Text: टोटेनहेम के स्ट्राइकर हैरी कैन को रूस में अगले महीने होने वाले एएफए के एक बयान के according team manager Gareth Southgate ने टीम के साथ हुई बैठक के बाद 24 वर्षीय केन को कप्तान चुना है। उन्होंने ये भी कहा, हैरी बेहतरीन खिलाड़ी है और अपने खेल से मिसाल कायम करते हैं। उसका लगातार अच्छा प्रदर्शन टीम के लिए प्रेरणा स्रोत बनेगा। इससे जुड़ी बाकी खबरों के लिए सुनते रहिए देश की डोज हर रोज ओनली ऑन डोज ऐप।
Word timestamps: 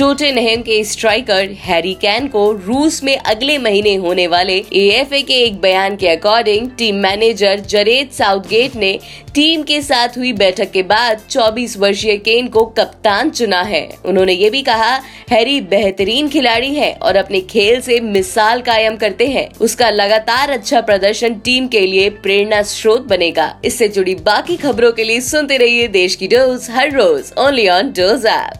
टोटेनहेम 0.00 0.60
के 0.62 0.82
स्ट्राइकर 0.84 1.50
हैरी 1.60 1.92
कैन 1.94 2.28
को 2.28 2.52
रूस 2.52 3.02
में 3.04 3.16
अगले 3.16 3.56
महीने 3.58 3.94
होने 3.94 4.26
वाले 4.26 4.54
एएफए 4.72 5.20
के 5.22 5.34
एक 5.34 5.60
बयान 5.60 5.96
के 5.96 6.08
according 6.08 6.70
team 6.78 6.96
manager 6.96 7.60
Gareth 7.60 8.10
Southgate 8.10 8.76
ने 8.76 8.98
टीम 9.34 9.62
के 9.62 9.82
साथ 9.82 10.16
हुई 10.18 10.32
बैठक 10.32 10.70
के 10.70 10.82
बाद 10.82 11.20
24 11.30 11.76
वर्षीय 11.76 12.16
केन 12.16 12.48
को 12.48 12.64
कप्तान 12.64 13.30
चुना 13.30 13.60
है। 13.62 13.88
उन्होंने 14.04 14.32
ये 14.32 14.50
भी 14.50 14.62
कहा, 14.62 14.94
हैरी 15.30 15.60
बेहतरीन 15.60 16.28
खिलाड़ी 16.28 16.74
है 16.74 16.92
और 16.92 17.16
अपने 17.16 17.40
खेल 17.40 17.80
से 17.80 18.00
मिसाल 18.00 18.60
कायम 18.60 18.96
करते 18.96 19.26
हैं। 19.26 19.48
उसका 19.60 19.90
लगातार 19.90 20.50
अच्छा 20.50 20.80
प्रदर्शन 20.80 21.34
टीम 21.34 21.68
के 21.68 21.80
लिए 21.80 22.08
प्रेरणा 22.10 22.62
स्रोत 22.62 23.06
बनेगा। 23.06 23.54
इससे 23.64 23.88
जुड़ी 23.88 24.14
बाकी 24.14 24.56
खबरों 24.56 24.92
के 24.92 25.04
लिए 25.04 25.20
सुनते 25.20 25.56
रहिए 25.56 25.88
देश 25.88 26.14
की 26.14 26.28
डोज 26.28 26.66
हर 26.70 26.90
रोज 26.90 27.32
ओनली 27.38 27.68
ऑन 27.68 27.92
डोज 27.92 28.26
ऐप। 28.26 28.58